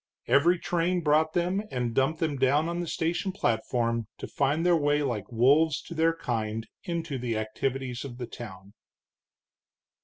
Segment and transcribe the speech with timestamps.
[0.25, 4.75] Every train brought them, and dumped them down on the station platform to find their
[4.75, 8.73] way like wolves to their kind into the activities of the town.